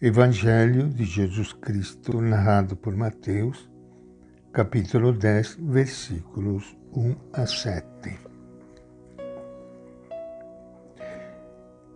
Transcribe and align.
Evangelho 0.00 0.90
de 0.90 1.04
Jesus 1.04 1.54
Cristo, 1.54 2.20
narrado 2.20 2.76
por 2.76 2.94
Mateus, 2.94 3.66
capítulo 4.52 5.10
10, 5.10 5.56
versículos 5.58 6.76
1 6.92 7.16
a 7.32 7.46
7. 7.46 7.86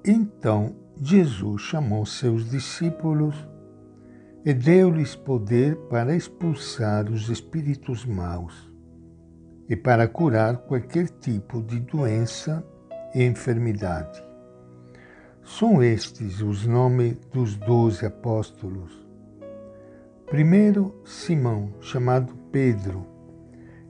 Então 0.03 0.75
Jesus 0.99 1.61
chamou 1.61 2.07
seus 2.07 2.49
discípulos 2.49 3.37
e 4.47 4.55
deu-lhes 4.55 5.15
poder 5.15 5.77
para 5.91 6.17
expulsar 6.17 7.07
os 7.11 7.29
espíritos 7.29 8.07
maus 8.07 8.73
e 9.69 9.77
para 9.77 10.09
curar 10.09 10.57
qualquer 10.57 11.07
tipo 11.07 11.63
de 11.63 11.79
doença 11.81 12.65
e 13.15 13.23
enfermidade. 13.23 14.30
São 15.43 15.83
estes 15.83 16.41
os 16.41 16.67
nomes 16.67 17.17
dos 17.33 17.57
doze 17.57 18.07
apóstolos. 18.07 19.07
Primeiro, 20.27 20.95
Simão, 21.05 21.73
chamado 21.81 22.35
Pedro, 22.53 23.07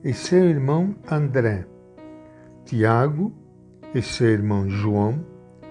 e 0.03 0.13
seu 0.15 0.49
irmão 0.49 0.95
André, 1.11 1.67
Tiago 2.65 3.33
e 3.95 4.01
seu 4.01 4.29
irmão 4.29 4.69
João, 4.69 5.25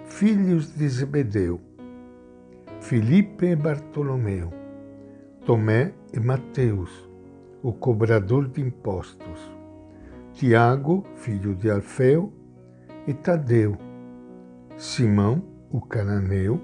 filhos 0.06 0.76
de 0.76 0.88
Zebedeu, 0.88 1.60
Filipe 2.82 3.48
e 3.48 3.56
Bartolomeu, 3.56 4.54
Tomé 5.46 5.94
e 6.14 6.20
Mateus, 6.20 7.10
o 7.64 7.74
cobrador 7.74 8.48
de 8.48 8.62
impostos, 8.62 9.52
Tiago, 10.34 11.04
filho 11.16 11.56
de 11.56 11.72
Alfeu, 11.72 12.32
e 13.08 13.14
Tadeu, 13.14 13.76
Simão, 14.78 15.42
o 15.72 15.80
cananeu, 15.82 16.62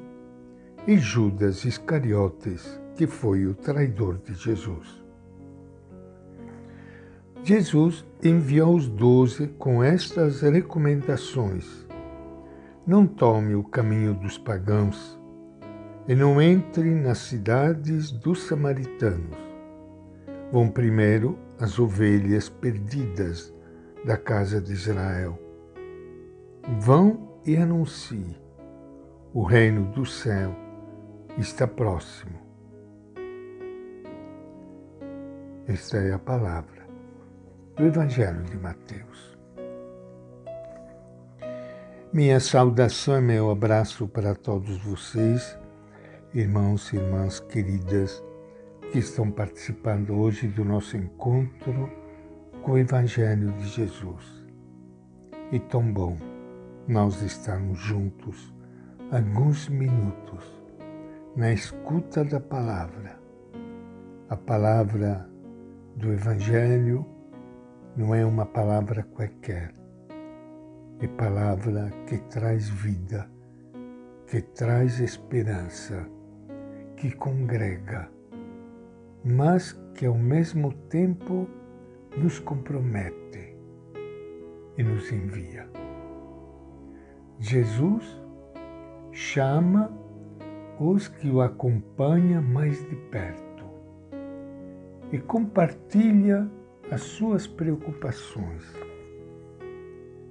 e 0.88 0.98
Judas 0.98 1.66
Iscariotes, 1.66 2.80
que 2.96 3.08
foi 3.08 3.46
o 3.46 3.54
traidor 3.54 4.18
de 4.18 4.34
Jesus. 4.34 5.04
Jesus 7.44 8.06
enviou 8.24 8.76
os 8.76 8.88
doze 8.88 9.48
com 9.48 9.84
estas 9.84 10.42
recomendações: 10.42 11.88
Não 12.86 13.06
tome 13.06 13.56
o 13.56 13.64
caminho 13.64 14.14
dos 14.14 14.38
pagãos 14.38 15.20
e 16.08 16.16
não 16.16 16.42
entre 16.42 16.90
nas 16.94 17.20
cidades 17.20 18.12
dos 18.12 18.44
samaritanos. 18.44 19.38
Vão 20.52 20.70
primeiro 20.70 21.38
as 21.60 21.80
ovelhas 21.80 22.48
perdidas 22.48 23.54
da 24.04 24.18
casa 24.18 24.62
de 24.62 24.74
Israel. 24.74 25.40
Vão 26.80 27.40
e 27.46 27.58
anuncie 27.58 28.45
o 29.36 29.44
reino 29.44 29.92
do 29.92 30.06
céu 30.06 30.56
está 31.38 31.68
próximo. 31.68 32.40
Esta 35.68 35.98
é 35.98 36.14
a 36.14 36.18
palavra 36.18 36.88
do 37.76 37.84
Evangelho 37.84 38.44
de 38.44 38.56
Mateus. 38.56 39.38
Minha 42.14 42.40
saudação 42.40 43.18
e 43.18 43.22
meu 43.22 43.52
abraço 43.52 44.08
para 44.08 44.34
todos 44.34 44.82
vocês, 44.82 45.60
irmãos 46.34 46.94
e 46.94 46.96
irmãs 46.96 47.42
queridas, 47.42 48.24
que 48.90 49.00
estão 49.00 49.30
participando 49.30 50.12
hoje 50.12 50.48
do 50.48 50.64
nosso 50.64 50.96
encontro 50.96 51.92
com 52.64 52.72
o 52.72 52.78
Evangelho 52.78 53.52
de 53.52 53.68
Jesus. 53.68 54.48
E 55.52 55.60
tão 55.60 55.92
bom 55.92 56.18
nós 56.88 57.22
estarmos 57.22 57.78
juntos 57.80 58.55
alguns 59.12 59.70
minutos 59.70 60.44
na 61.36 61.52
escuta 61.54 62.24
da 62.24 62.40
palavra. 62.40 63.20
A 64.30 64.36
palavra 64.36 65.30
do 65.96 66.12
Evangelho 66.12 67.06
não 67.96 68.16
é 68.16 68.26
uma 68.26 68.48
palavra 68.48 69.04
qualquer, 69.04 69.74
é 71.00 71.08
palavra 71.08 71.92
que 72.08 72.18
traz 72.30 72.68
vida, 72.68 73.30
que 74.28 74.42
traz 74.42 75.00
esperança, 75.00 76.10
que 76.98 77.12
congrega, 77.12 78.10
mas 79.24 79.74
que 79.94 80.08
ao 80.08 80.18
mesmo 80.18 80.74
tempo 80.90 81.48
nos 82.18 82.40
compromete 82.40 83.56
e 84.78 84.84
nos 84.84 85.12
envia. 85.12 85.70
Jesus 87.40 88.25
chama 89.16 89.90
os 90.78 91.08
que 91.08 91.30
o 91.30 91.40
acompanham 91.40 92.44
mais 92.44 92.78
de 92.90 92.98
perto 93.10 93.64
e 95.10 95.18
compartilha 95.18 96.52
as 96.92 97.02
suas 97.02 97.48
preocupações. 97.48 98.64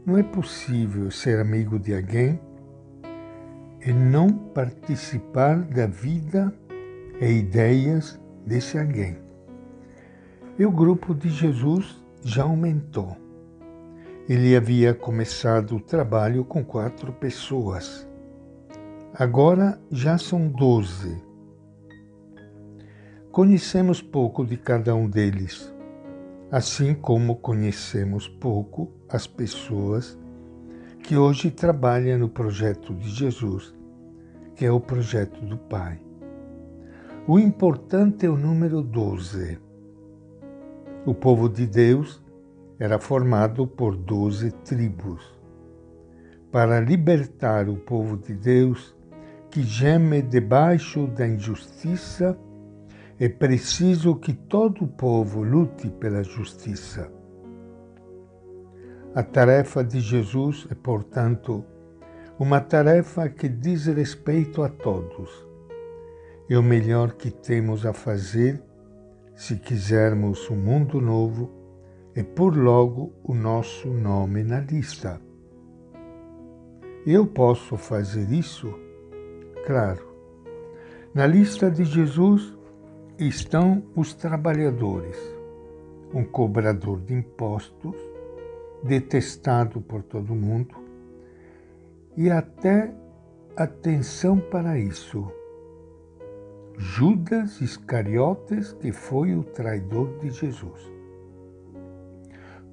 Não 0.04 0.18
é 0.18 0.22
possível 0.22 1.10
ser 1.10 1.40
amigo 1.40 1.78
de 1.78 1.94
alguém 1.94 2.38
e 3.86 3.90
não 3.90 4.28
participar 4.28 5.62
da 5.62 5.86
vida 5.86 6.52
e 7.18 7.38
ideias 7.38 8.20
desse 8.46 8.78
alguém. 8.78 9.16
E 10.58 10.66
o 10.66 10.70
grupo 10.70 11.14
de 11.14 11.30
Jesus 11.30 12.04
já 12.22 12.42
aumentou. 12.42 13.16
Ele 14.28 14.54
havia 14.54 14.92
começado 14.92 15.76
o 15.76 15.80
trabalho 15.80 16.44
com 16.44 16.62
quatro 16.62 17.14
pessoas 17.14 18.06
Agora 19.16 19.80
já 19.92 20.18
são 20.18 20.48
doze. 20.48 21.22
Conhecemos 23.30 24.02
pouco 24.02 24.44
de 24.44 24.56
cada 24.56 24.92
um 24.92 25.08
deles, 25.08 25.72
assim 26.50 26.94
como 26.94 27.36
conhecemos 27.36 28.26
pouco 28.26 28.90
as 29.08 29.24
pessoas 29.24 30.18
que 30.98 31.16
hoje 31.16 31.52
trabalham 31.52 32.18
no 32.18 32.28
projeto 32.28 32.92
de 32.92 33.08
Jesus, 33.08 33.72
que 34.56 34.64
é 34.64 34.72
o 34.72 34.80
projeto 34.80 35.40
do 35.42 35.58
Pai. 35.58 36.00
O 37.24 37.38
importante 37.38 38.26
é 38.26 38.28
o 38.28 38.36
número 38.36 38.82
12. 38.82 39.60
O 41.06 41.14
povo 41.14 41.48
de 41.48 41.68
Deus 41.68 42.20
era 42.80 42.98
formado 42.98 43.64
por 43.64 43.96
doze 43.96 44.50
tribos. 44.50 45.22
Para 46.50 46.80
libertar 46.80 47.68
o 47.68 47.76
povo 47.76 48.16
de 48.16 48.34
Deus, 48.34 48.92
que 49.54 49.62
geme 49.62 50.20
debaixo 50.20 51.06
da 51.06 51.28
injustiça, 51.28 52.36
é 53.20 53.28
preciso 53.28 54.16
que 54.16 54.32
todo 54.32 54.82
o 54.82 54.88
povo 54.88 55.44
lute 55.44 55.88
pela 55.90 56.24
justiça. 56.24 57.08
A 59.14 59.22
tarefa 59.22 59.84
de 59.84 60.00
Jesus 60.00 60.66
é, 60.72 60.74
portanto, 60.74 61.64
uma 62.36 62.60
tarefa 62.60 63.28
que 63.28 63.48
diz 63.48 63.86
respeito 63.86 64.60
a 64.60 64.68
todos. 64.68 65.30
É 66.50 66.58
o 66.58 66.62
melhor 66.62 67.12
que 67.12 67.30
temos 67.30 67.86
a 67.86 67.92
fazer 67.92 68.60
se 69.36 69.54
quisermos 69.54 70.50
um 70.50 70.56
mundo 70.56 71.00
novo 71.00 71.48
e 72.16 72.24
pôr 72.24 72.56
logo 72.56 73.12
o 73.22 73.32
nosso 73.32 73.86
nome 73.86 74.42
na 74.42 74.58
lista. 74.58 75.20
Eu 77.06 77.24
posso 77.24 77.76
fazer 77.76 78.28
isso 78.32 78.82
claro. 79.66 80.06
Na 81.14 81.26
lista 81.26 81.70
de 81.70 81.84
Jesus 81.84 82.56
estão 83.18 83.82
os 83.94 84.14
trabalhadores, 84.14 85.16
um 86.12 86.24
cobrador 86.24 87.00
de 87.00 87.14
impostos, 87.14 87.96
detestado 88.82 89.80
por 89.80 90.02
todo 90.02 90.34
mundo, 90.34 90.74
e 92.16 92.30
até 92.30 92.92
atenção 93.56 94.38
para 94.38 94.78
isso. 94.78 95.30
Judas 96.76 97.60
Iscariotes, 97.60 98.72
que 98.72 98.90
foi 98.92 99.34
o 99.34 99.44
traidor 99.44 100.18
de 100.18 100.30
Jesus. 100.30 100.92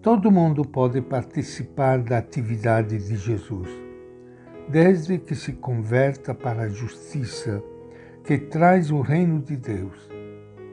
Todo 0.02 0.32
mundo 0.32 0.66
pode 0.66 1.00
participar 1.02 2.00
da 2.00 2.18
atividade 2.18 2.98
de 2.98 3.16
Jesus 3.16 3.91
desde 4.72 5.18
que 5.18 5.36
se 5.36 5.52
converta 5.52 6.34
para 6.34 6.64
a 6.64 6.70
justiça 6.70 7.62
que 8.24 8.38
traz 8.38 8.90
o 8.90 9.02
reino 9.02 9.42
de 9.42 9.58
Deus, 9.58 10.10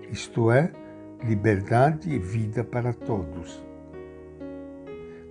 isto 0.09 0.53
é, 0.53 0.71
liberdade 1.25 2.09
e 2.09 2.17
vida 2.17 2.63
para 2.63 2.93
todos. 2.93 3.61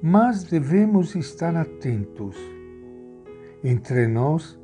Mas 0.01 0.43
devemos 0.43 1.15
estar 1.15 1.55
atentos. 1.55 2.35
Entre 3.63 4.05
nós 4.05 4.59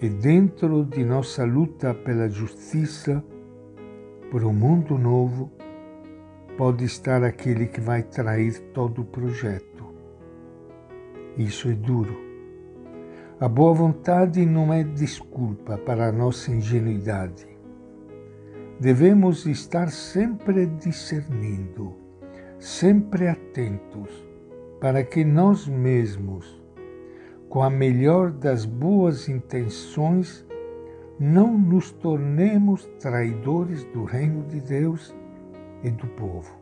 e 0.00 0.08
dentro 0.08 0.84
de 0.84 1.04
nossa 1.04 1.44
luta 1.44 1.92
pela 1.92 2.28
justiça, 2.28 3.22
por 4.30 4.44
um 4.44 4.52
mundo 4.52 4.96
novo, 4.96 5.50
pode 6.56 6.84
estar 6.84 7.24
aquele 7.24 7.66
que 7.66 7.80
vai 7.80 8.04
trair 8.04 8.60
todo 8.72 9.02
o 9.02 9.04
projeto. 9.04 9.84
Isso 11.36 11.68
é 11.68 11.74
duro 11.74 12.27
A 13.40 13.46
boa 13.46 13.72
vontade 13.72 14.44
não 14.44 14.72
é 14.72 14.82
desculpa 14.82 15.78
para 15.78 16.08
a 16.08 16.12
nossa 16.12 16.50
ingenuidade. 16.50 17.46
Devemos 18.80 19.46
estar 19.46 19.90
sempre 19.90 20.66
discernindo, 20.66 21.94
sempre 22.58 23.28
atentos, 23.28 24.10
para 24.80 25.04
que 25.04 25.24
nós 25.24 25.68
mesmos, 25.68 26.60
com 27.48 27.62
a 27.62 27.70
melhor 27.70 28.32
das 28.32 28.64
boas 28.64 29.28
intenções, 29.28 30.44
não 31.16 31.56
nos 31.56 31.92
tornemos 31.92 32.86
traidores 32.98 33.84
do 33.84 34.02
reino 34.02 34.42
de 34.48 34.60
Deus 34.60 35.14
e 35.84 35.90
do 35.92 36.08
povo. 36.08 36.58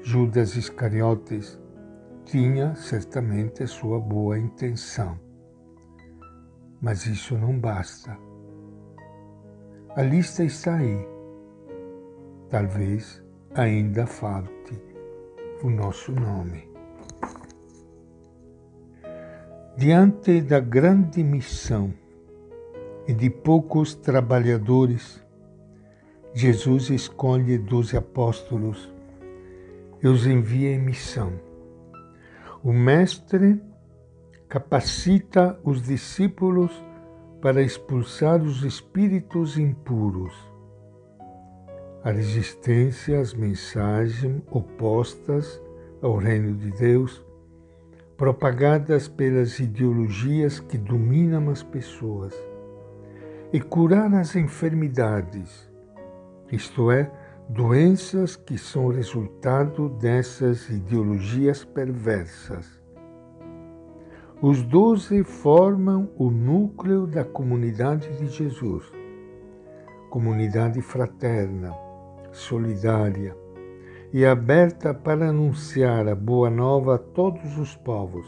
Judas 0.00 0.54
Iscariotes 0.54 1.58
tinha 2.28 2.74
certamente 2.74 3.66
sua 3.66 3.98
boa 3.98 4.38
intenção. 4.38 5.18
Mas 6.80 7.06
isso 7.06 7.38
não 7.38 7.58
basta. 7.58 8.18
A 9.96 10.02
lista 10.02 10.44
está 10.44 10.76
aí. 10.76 11.08
Talvez 12.50 13.24
ainda 13.54 14.06
falte 14.06 14.78
o 15.62 15.70
nosso 15.70 16.12
nome. 16.12 16.68
Diante 19.74 20.42
da 20.42 20.60
grande 20.60 21.24
missão 21.24 21.94
e 23.06 23.14
de 23.14 23.30
poucos 23.30 23.94
trabalhadores, 23.94 25.24
Jesus 26.34 26.90
escolhe 26.90 27.56
doze 27.56 27.96
apóstolos 27.96 28.92
e 30.02 30.06
os 30.06 30.26
envia 30.26 30.74
em 30.74 30.78
missão 30.78 31.47
o 32.62 32.72
Mestre 32.72 33.62
capacita 34.48 35.58
os 35.62 35.82
discípulos 35.82 36.72
para 37.40 37.62
expulsar 37.62 38.42
os 38.42 38.64
espíritos 38.64 39.56
impuros. 39.56 40.34
A 42.02 42.10
resistência 42.10 43.20
às 43.20 43.32
mensagens 43.32 44.42
opostas 44.50 45.60
ao 46.02 46.16
reino 46.16 46.54
de 46.54 46.70
Deus, 46.72 47.24
propagadas 48.16 49.06
pelas 49.06 49.60
ideologias 49.60 50.58
que 50.58 50.76
dominam 50.76 51.50
as 51.50 51.62
pessoas, 51.62 52.34
e 53.52 53.60
curar 53.60 54.12
as 54.14 54.34
enfermidades, 54.34 55.70
isto 56.50 56.90
é, 56.90 57.10
doenças 57.48 58.36
que 58.36 58.58
são 58.58 58.88
resultado 58.88 59.88
dessas 59.88 60.68
ideologias 60.68 61.64
perversas. 61.64 62.78
Os 64.42 64.62
doze 64.62 65.24
formam 65.24 66.10
o 66.16 66.30
núcleo 66.30 67.06
da 67.06 67.24
comunidade 67.24 68.06
de 68.18 68.26
Jesus, 68.26 68.92
comunidade 70.10 70.82
fraterna, 70.82 71.74
solidária 72.32 73.34
e 74.12 74.26
aberta 74.26 74.92
para 74.92 75.30
anunciar 75.30 76.06
a 76.06 76.14
boa 76.14 76.50
nova 76.50 76.96
a 76.96 76.98
todos 76.98 77.58
os 77.58 77.74
povos, 77.76 78.26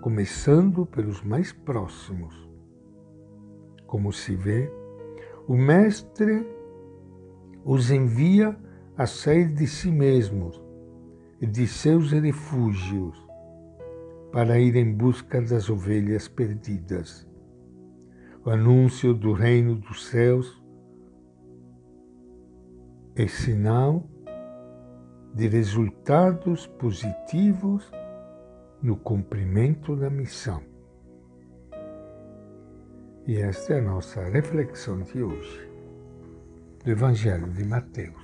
começando 0.00 0.86
pelos 0.86 1.22
mais 1.22 1.52
próximos. 1.52 2.34
Como 3.86 4.10
se 4.10 4.34
vê, 4.34 4.72
o 5.46 5.54
Mestre 5.54 6.61
os 7.64 7.90
envia 7.90 8.56
a 8.96 9.06
sair 9.06 9.48
de 9.48 9.66
si 9.66 9.90
mesmos 9.90 10.60
e 11.40 11.46
de 11.46 11.66
seus 11.66 12.12
refúgios 12.12 13.20
para 14.32 14.58
ir 14.58 14.76
em 14.76 14.92
busca 14.92 15.40
das 15.40 15.68
ovelhas 15.68 16.28
perdidas. 16.28 17.28
O 18.44 18.50
anúncio 18.50 19.14
do 19.14 19.32
reino 19.32 19.76
dos 19.76 20.06
céus 20.06 20.62
é 23.14 23.26
sinal 23.26 24.08
de 25.34 25.48
resultados 25.48 26.66
positivos 26.66 27.90
no 28.82 28.96
cumprimento 28.96 29.94
da 29.94 30.10
missão. 30.10 30.62
E 33.26 33.36
esta 33.36 33.74
é 33.74 33.78
a 33.78 33.82
nossa 33.82 34.24
reflexão 34.24 35.00
de 35.02 35.22
hoje 35.22 35.71
do 36.84 36.90
Evangelho 36.90 37.48
de 37.48 37.64
Mateus. 37.64 38.21